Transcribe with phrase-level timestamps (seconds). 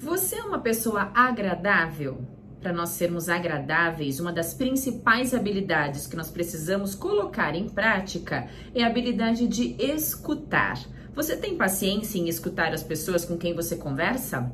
[0.00, 2.24] Você é uma pessoa agradável?
[2.60, 8.84] Para nós sermos agradáveis, uma das principais habilidades que nós precisamos colocar em prática é
[8.84, 10.78] a habilidade de escutar.
[11.14, 14.52] Você tem paciência em escutar as pessoas com quem você conversa?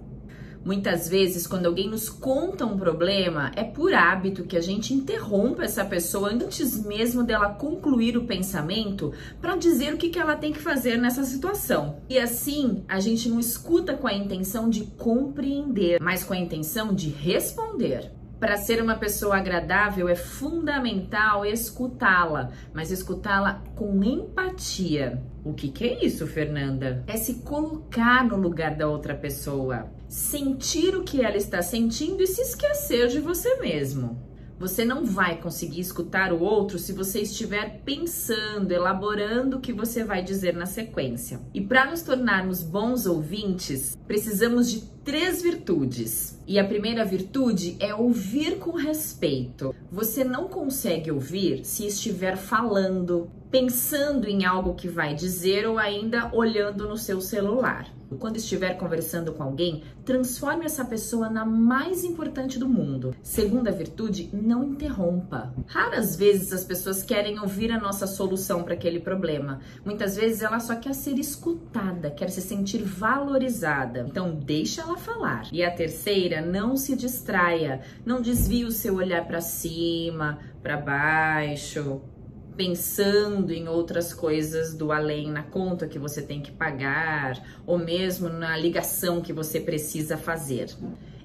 [0.65, 5.64] Muitas vezes, quando alguém nos conta um problema, é por hábito que a gente interrompa
[5.64, 10.53] essa pessoa antes mesmo dela concluir o pensamento para dizer o que, que ela tem
[10.53, 11.99] que fazer nessa situação.
[12.09, 16.94] E assim, a gente não escuta com a intenção de compreender, mas com a intenção
[16.94, 18.11] de responder.
[18.44, 25.18] Para ser uma pessoa agradável é fundamental escutá-la, mas escutá-la com empatia.
[25.43, 27.02] O que, que é isso, Fernanda?
[27.07, 32.27] É se colocar no lugar da outra pessoa, sentir o que ela está sentindo e
[32.27, 34.22] se esquecer de você mesmo.
[34.58, 40.05] Você não vai conseguir escutar o outro se você estiver pensando, elaborando o que você
[40.05, 41.41] vai dizer na sequência.
[41.52, 46.38] E para nos tornarmos bons ouvintes, precisamos de três virtudes.
[46.47, 49.74] E a primeira virtude é ouvir com respeito.
[49.91, 56.30] Você não consegue ouvir se estiver falando, pensando em algo que vai dizer ou ainda
[56.34, 57.92] olhando no seu celular.
[58.19, 63.14] Quando estiver conversando com alguém, transforme essa pessoa na mais importante do mundo.
[63.22, 65.52] Segunda virtude, não interrompa.
[65.66, 69.60] Raras vezes as pessoas querem ouvir a nossa solução para aquele problema.
[69.84, 74.06] Muitas vezes ela só quer ser escutada, quer se sentir valorizada.
[74.08, 75.48] Então deixa ela falar.
[75.53, 82.00] E a terceira, não se distraia, não desvie o seu olhar para cima, para baixo,
[82.56, 88.28] pensando em outras coisas do além, na conta que você tem que pagar, ou mesmo
[88.28, 90.70] na ligação que você precisa fazer.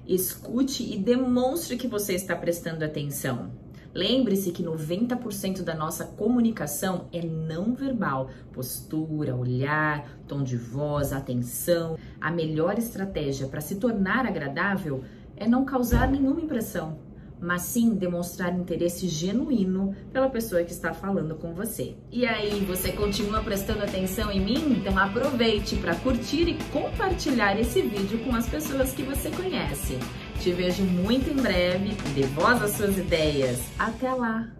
[0.06, 3.50] Escute e demonstre que você está prestando atenção.
[3.92, 11.98] Lembre-se que 90% da nossa comunicação é não verbal: postura, olhar, tom de voz, atenção.
[12.20, 15.02] A melhor estratégia para se tornar agradável
[15.36, 17.09] é não causar nenhuma impressão
[17.40, 21.94] mas sim demonstrar interesse genuíno pela pessoa que está falando com você.
[22.10, 24.76] E aí, você continua prestando atenção em mim?
[24.78, 29.98] Então aproveite para curtir e compartilhar esse vídeo com as pessoas que você conhece.
[30.40, 33.60] Te vejo muito em breve, dê voz às suas ideias.
[33.78, 34.59] Até lá!